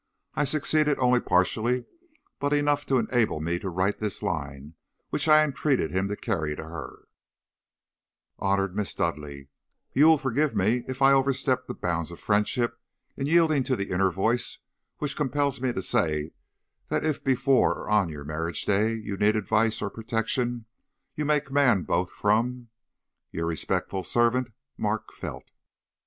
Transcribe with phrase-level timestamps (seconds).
[0.33, 1.85] I succeeded only partially,
[2.39, 4.73] but enough to enable me to write this line,
[5.11, 7.07] which I entreated him to carry to her:
[8.39, 9.49] 'HONORED MISS DUDLEIGH
[9.93, 12.79] You will forgive me if I overstep the bounds of friendship
[13.15, 14.57] in yielding to the inner voice
[14.97, 16.31] which compels me to say
[16.87, 20.65] that if before or on your marriage day you need advice or protection,
[21.13, 22.69] you may command both from
[23.31, 24.49] Your respectful servant,
[24.79, 25.51] 'MARK FELT.'